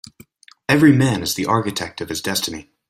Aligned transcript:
Every 0.67 0.93
man 0.93 1.21
is 1.21 1.35
the 1.35 1.45
architect 1.45 2.01
of 2.01 2.09
his 2.09 2.23
destiny. 2.23 2.71